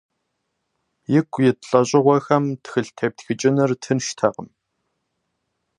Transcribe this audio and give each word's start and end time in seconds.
Ику 1.17 1.39
ит 1.49 1.59
лӏэщӏыгъуэхэм 1.67 2.43
тхылъ 2.63 2.91
тептхыкӏыныр 2.97 3.71
тынштэкъым. 3.81 4.49